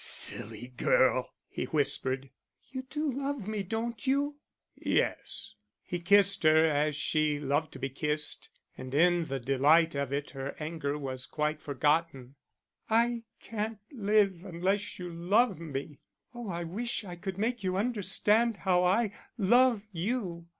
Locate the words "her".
6.41-6.65, 10.31-10.55